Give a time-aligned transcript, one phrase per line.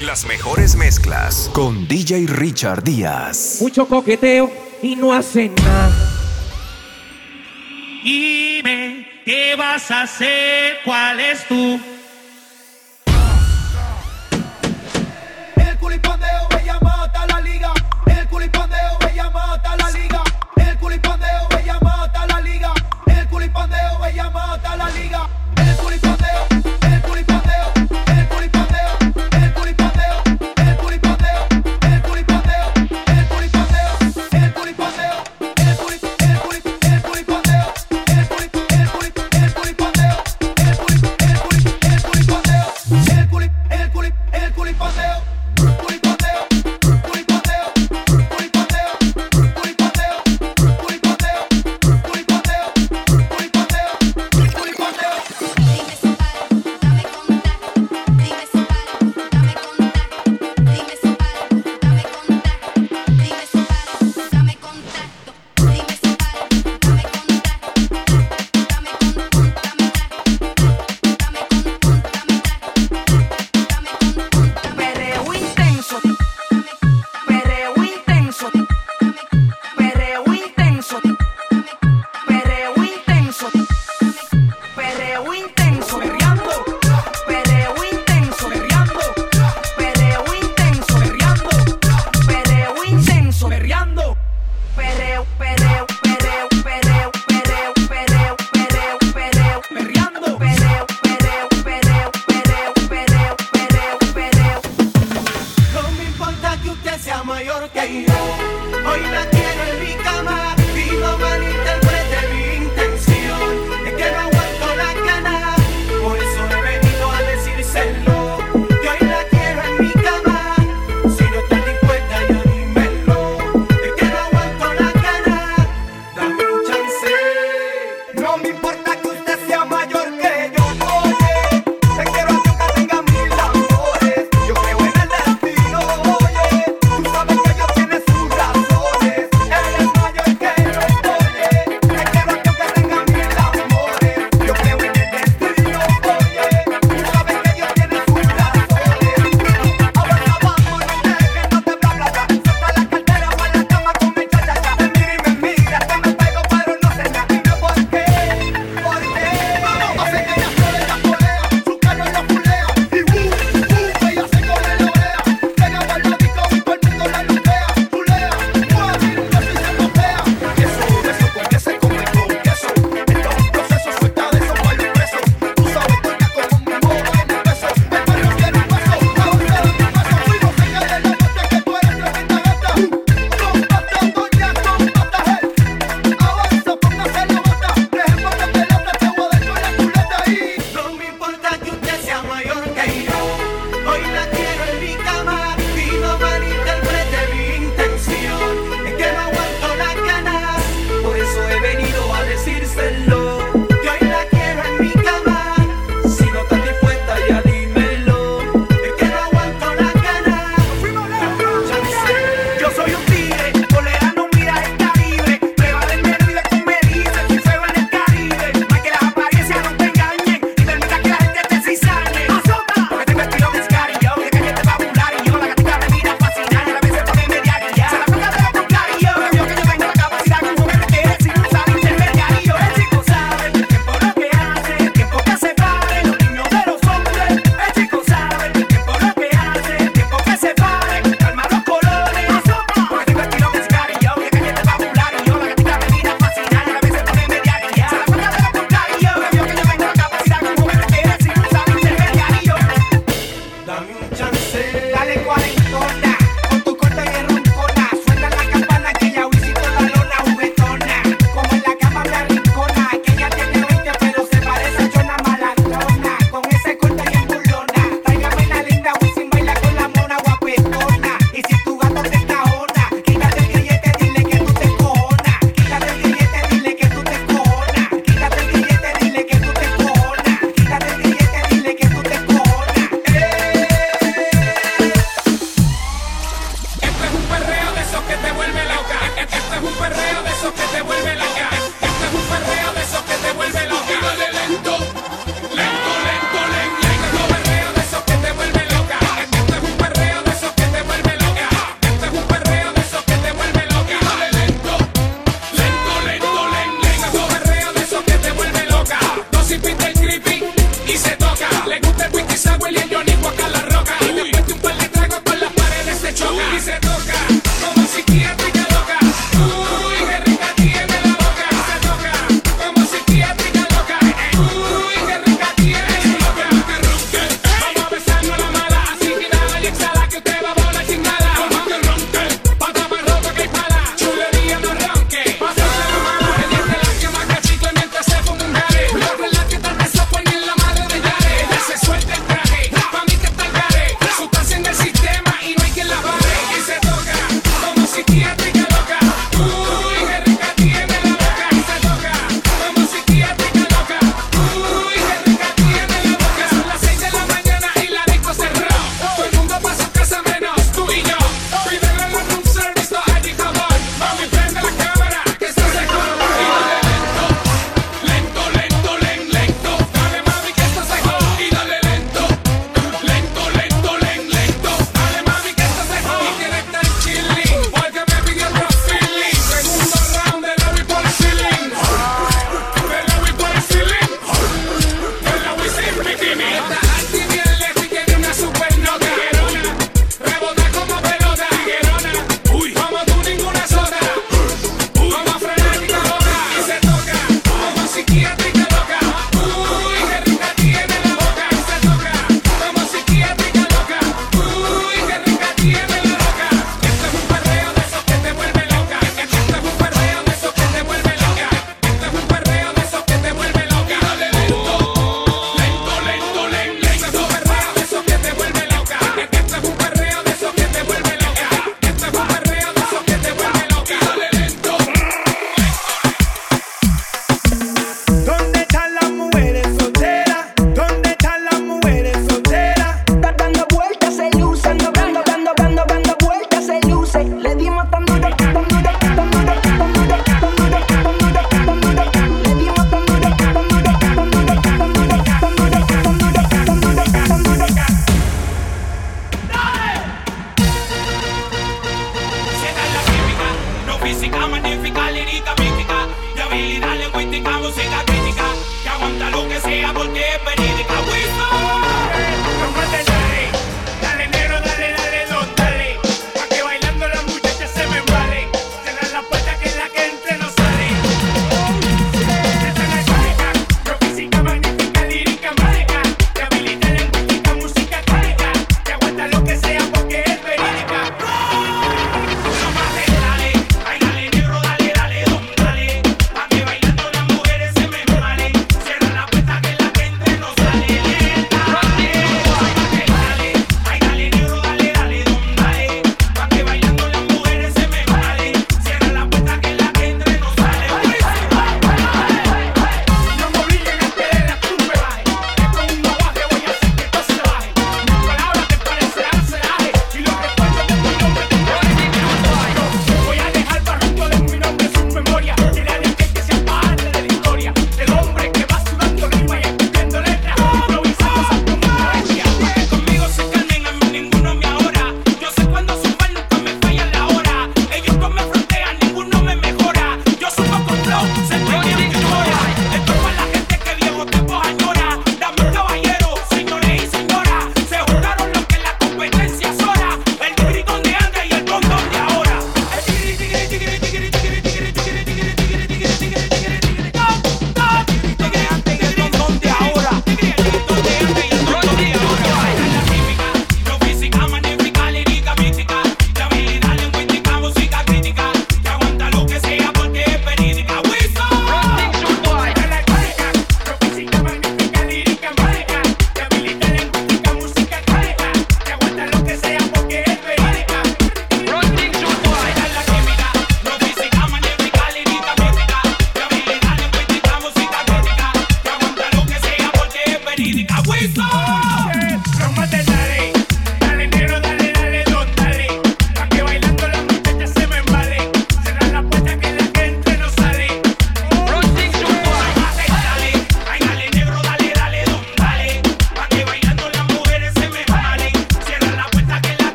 [0.00, 3.58] Las mejores mezclas con DJ Richard Díaz.
[3.60, 4.50] Mucho coqueteo
[4.82, 5.92] y no hacen nada.
[8.02, 10.78] Dime, ¿qué vas a hacer?
[10.86, 11.78] ¿Cuál es tu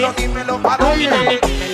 [0.00, 1.69] Dímelo, dímelo, dímelo, dímelo,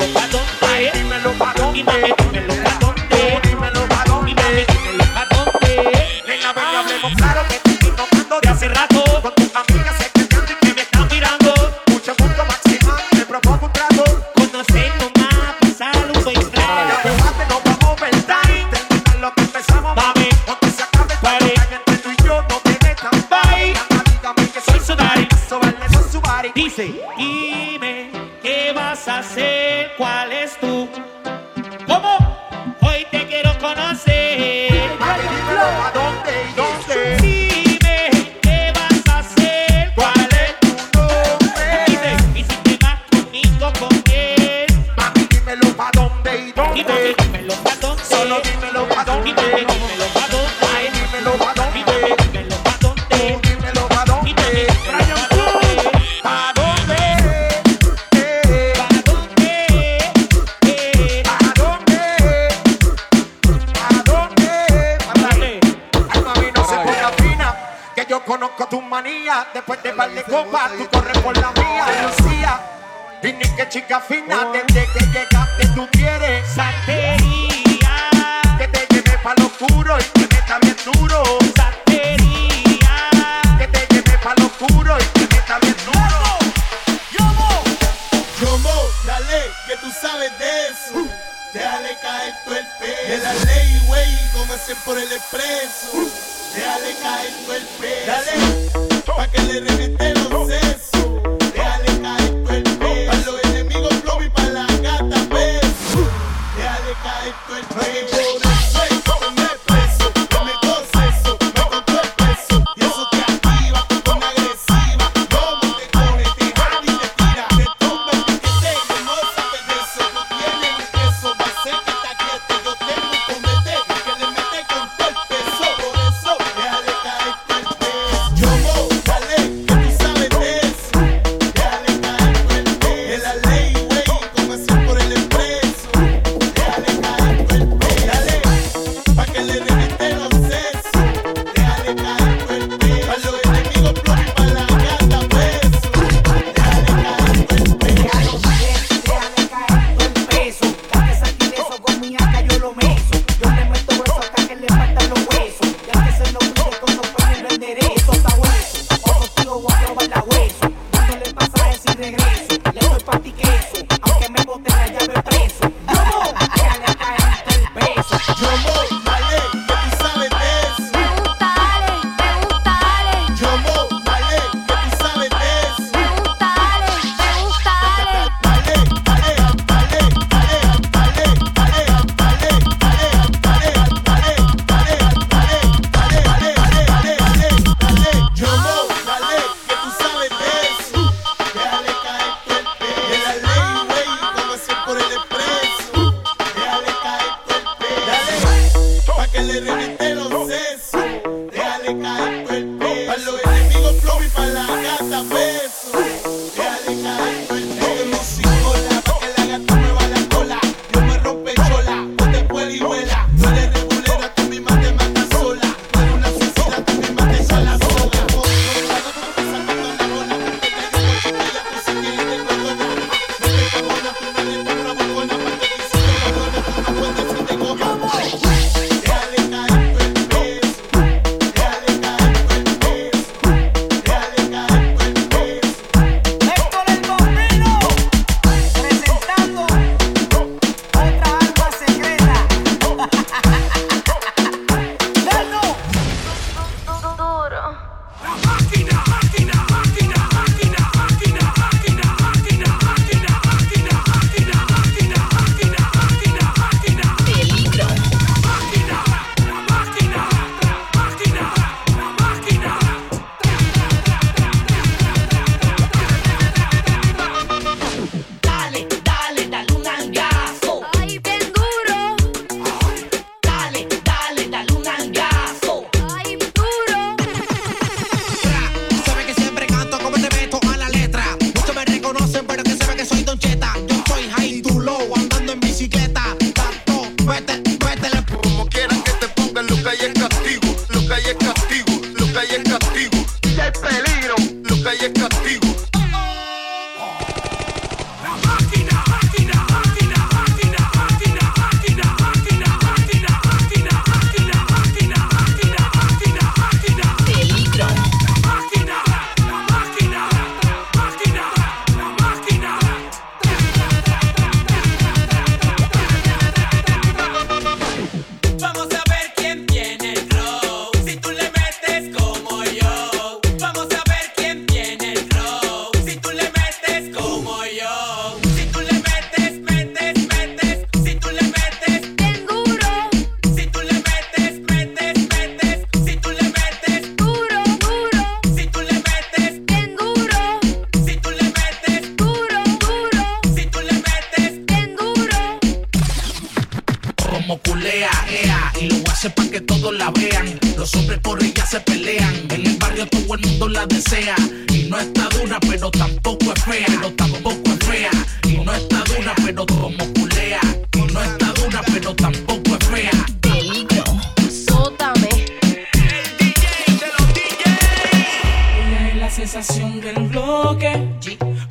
[90.94, 91.08] uh,
[91.52, 93.08] déjale caer todo el peso.
[93.08, 95.90] De la ley, wey, comencen por el expreso.
[95.94, 96.10] Uh,
[96.54, 98.06] déjale caer todo el peso.
[98.06, 100.05] Dale, pa' que le remete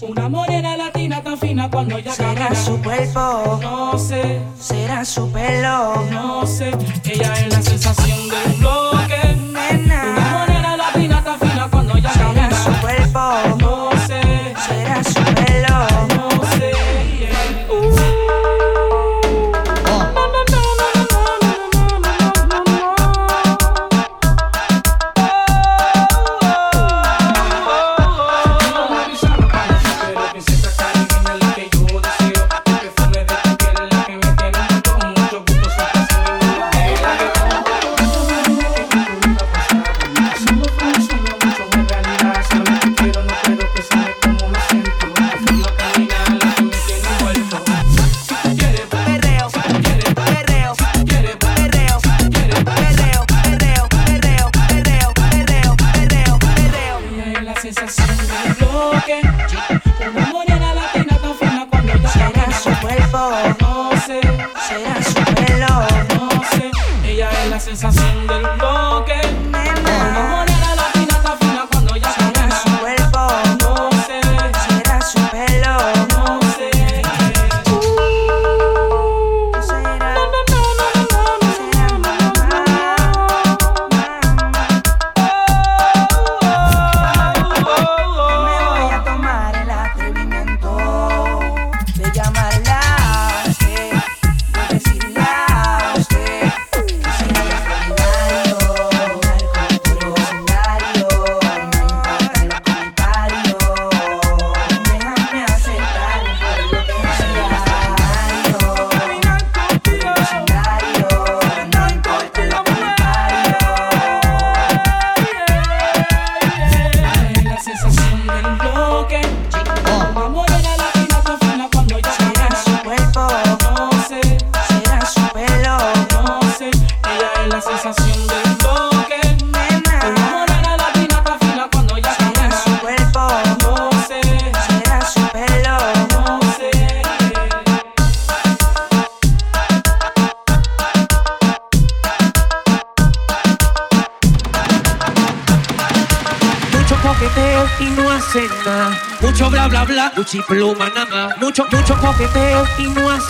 [0.02, 2.56] Una morena latina tan fina cuando ella Será camina.
[2.56, 6.04] su cuerpo, No sé, será su pelo.
[6.12, 6.69] no sé.
[7.04, 9.44] Ella es la sensación del bloque.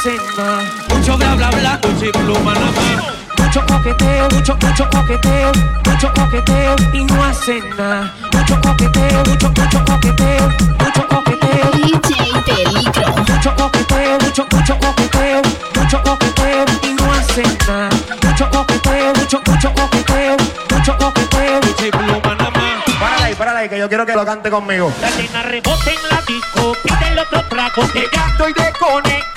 [0.06, 0.62] Y nada.
[0.90, 3.16] Mucho bla bla bla, Gucci pluma nada más.
[3.40, 5.52] Mucho coqueteo, mucho, mucho coqueteo,
[5.86, 8.14] mucho coqueteo y no hacen nada.
[8.32, 13.16] Mucho coqueteo, mucho, mucho coqueteo, mucho coqueteo, DJ Peligro.
[13.18, 15.42] mucho coqueteo, mucho, mucho coqueteo,
[15.76, 17.90] mucho coqueteo y no hacen nada.
[18.24, 20.38] Mucho coqueteo, mucho, mucho coqueteo,
[20.70, 22.84] mucho coqueteo, Gucci pluma nada más.
[23.00, 24.92] Párale ahí, párale ahí, que yo quiero que lo cante conmigo.
[25.02, 29.35] La nena rebota en la disco, pide el otro trago, que ya estoy desconectado.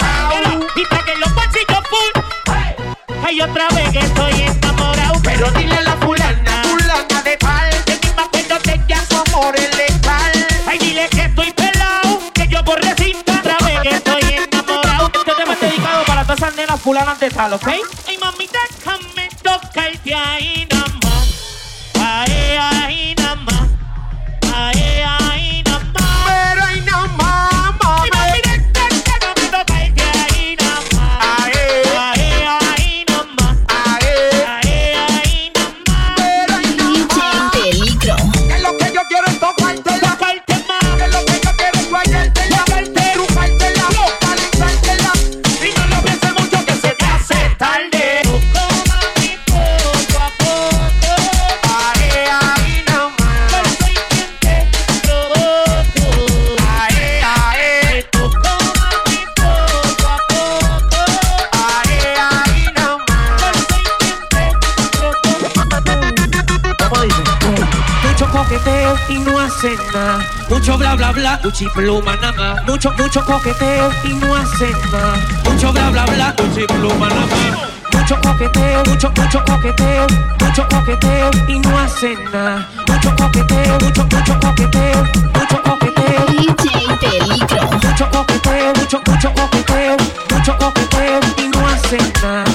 [0.76, 2.22] Y trague los bolsillos full.
[3.24, 5.20] Ay, otra vez que estoy enamorado.
[5.22, 9.16] Pero dile a la fulana, fulana de tal, que ni me acuerdo de ella, su
[9.16, 10.46] amor es letal.
[10.66, 15.10] Ay, dile que estoy pelado, que yo borrecito, otra vez que estoy enamorado.
[15.14, 17.68] Este tema es dedicado para todas esas nenas fulanas de tal, ¿ok?
[18.06, 20.92] Ay, mami, déjame tocarte ahí más.
[22.00, 22.97] Ay, ay,
[70.78, 72.64] bla bla bla, Gucci pluma nada más.
[72.66, 75.14] Mucho, mucho coqueteo y no hacen nada.
[75.44, 77.68] Mucho bla bla bla, Gucci pluma nada más.
[77.92, 80.06] Mucho coqueteo, mucho, mucho coqueteo,
[80.40, 82.68] mucho coqueteo y no hacen nada.
[82.86, 87.70] Mucho coqueteo, mucho, mucho coqueteo, mucho coqueteo, DJ Peligro.
[87.72, 89.96] mucho coqueteo, mucho, mucho coqueteo,
[90.30, 92.47] mucho coqueteo y no hacen nada.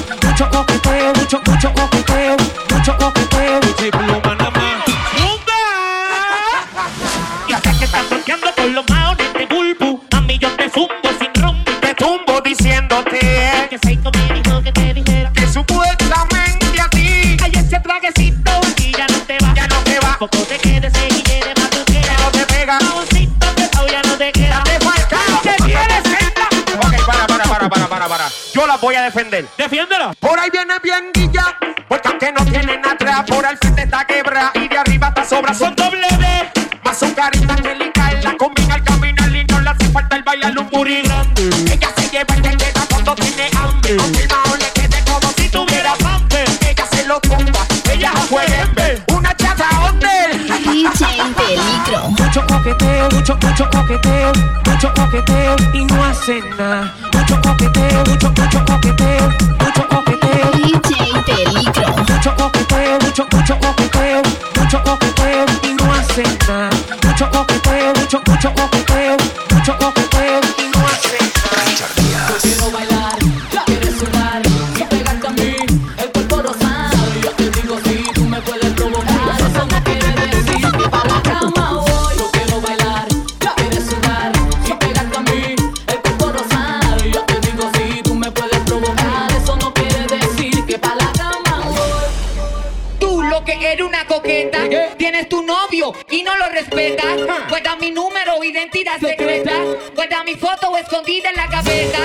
[97.49, 99.51] Guarda mi número, identidad secreta.
[99.95, 101.99] Guarda mi foto escondida en la cabeza.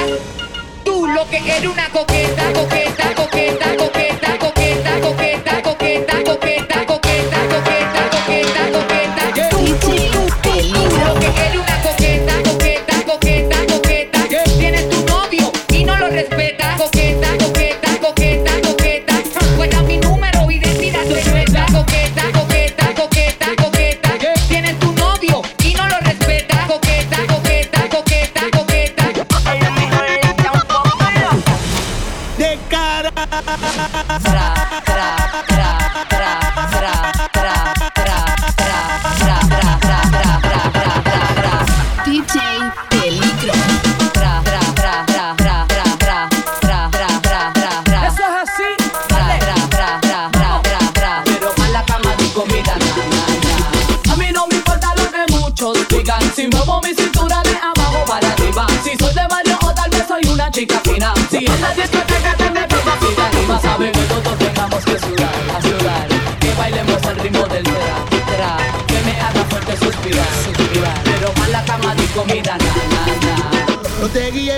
[0.85, 4.58] Tú lo que eres una coqueta, coqueta, coqueta, coqueta, coqueta.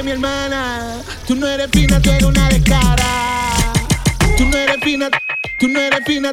[0.03, 1.03] mi hermana.
[1.27, 3.05] Tú no eres fina, tú eres una descara.
[4.37, 5.11] Tú no eres fina,
[5.59, 6.33] tú no eres fina.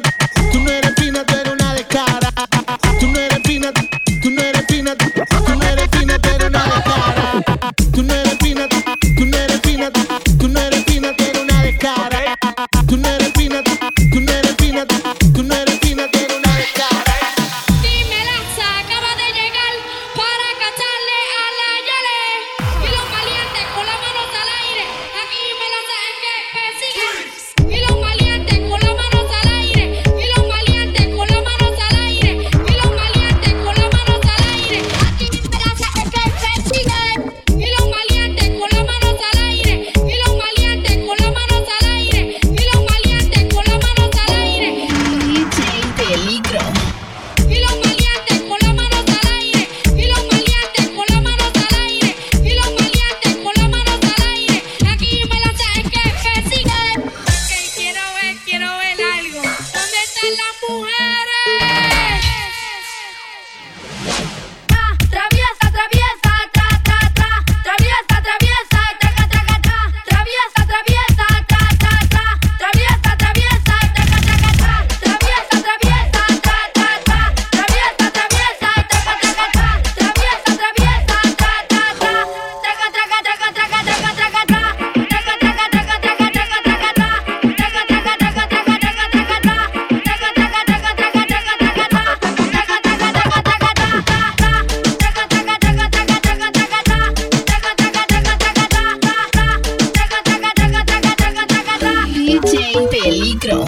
[103.08, 103.64] peligro.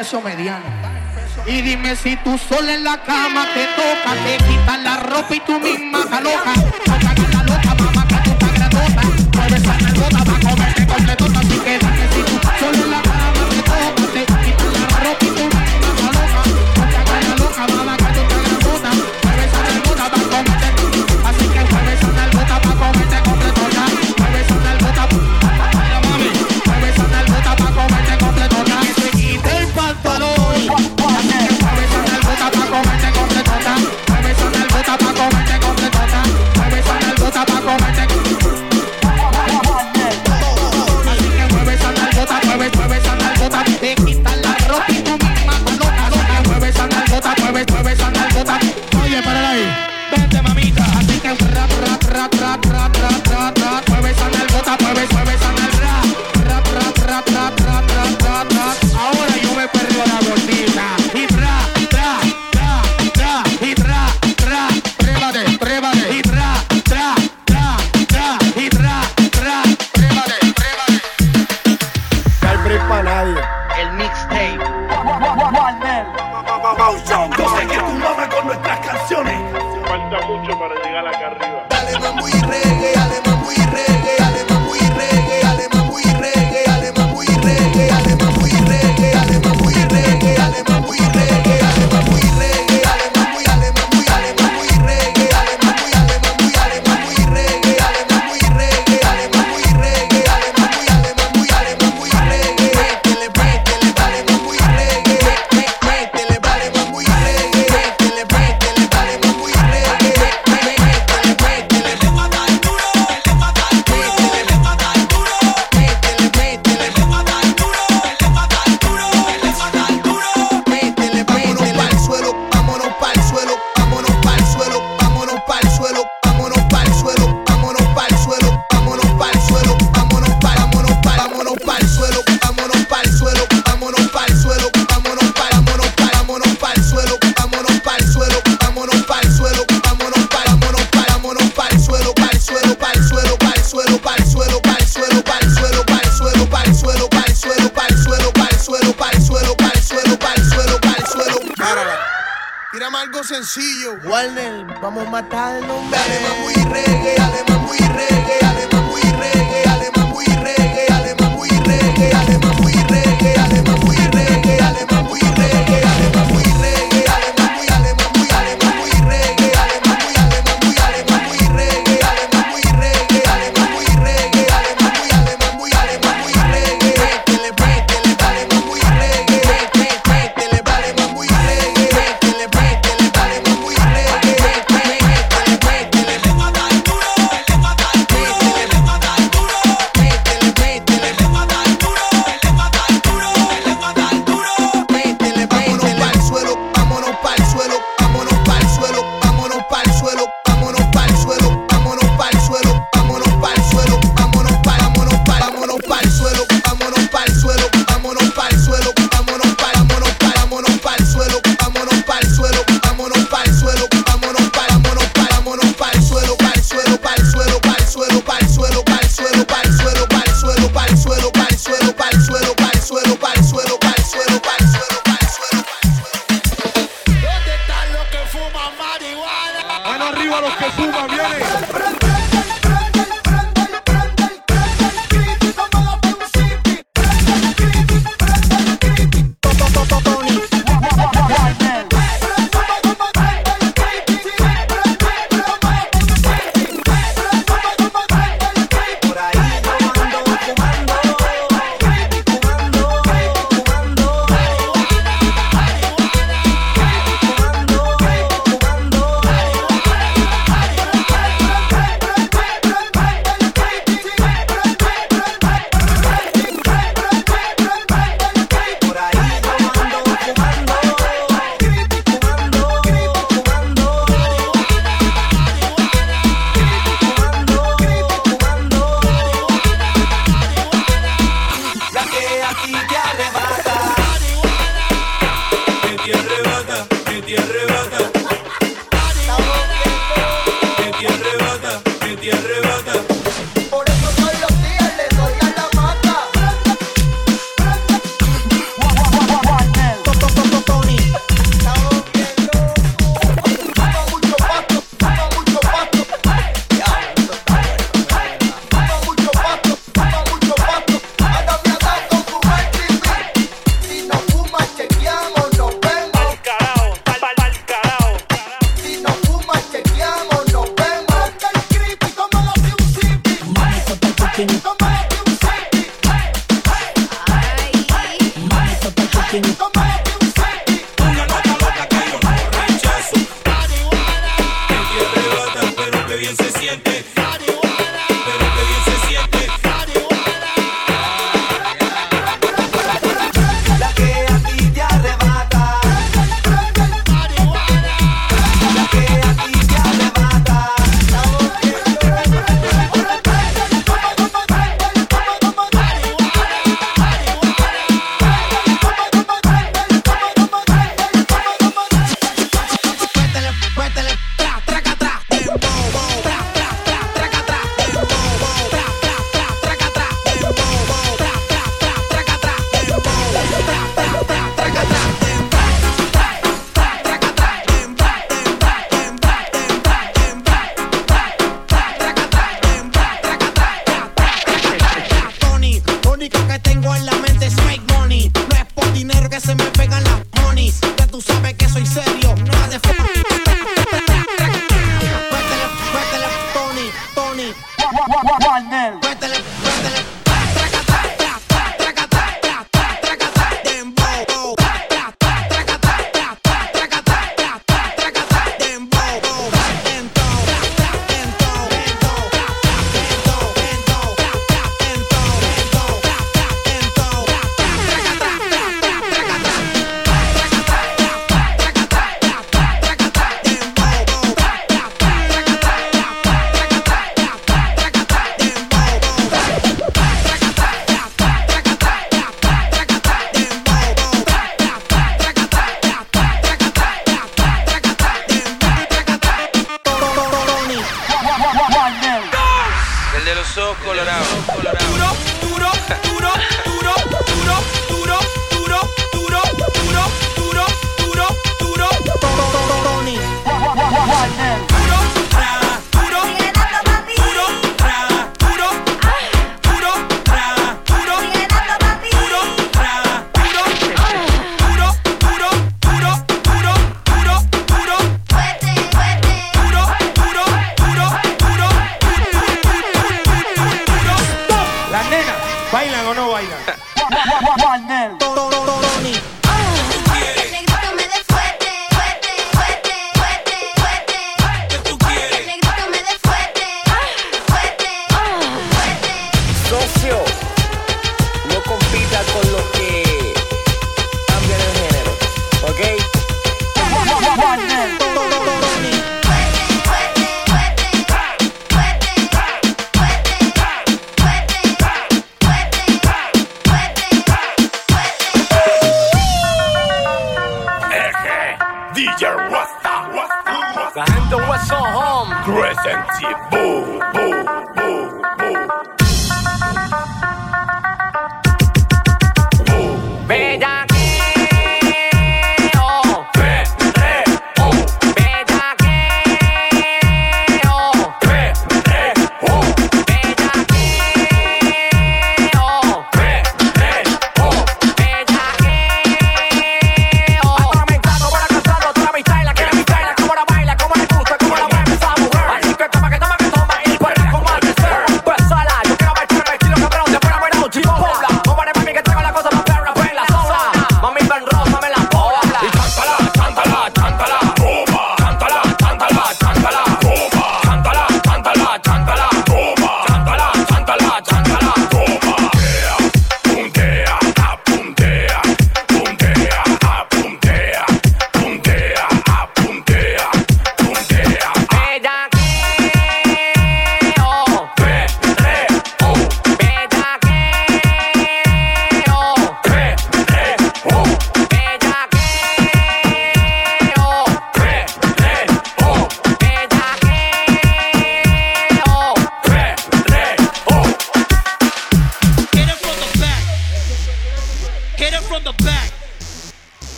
[0.00, 0.64] peso mediano.
[1.46, 5.40] Y dime si tú sola en la cama te toca, te quitas la ropa y
[5.40, 7.09] tú misma te alojas.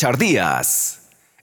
[0.00, 0.89] Richard Díaz.